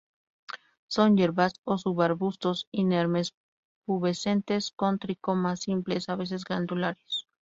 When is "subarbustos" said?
1.77-2.67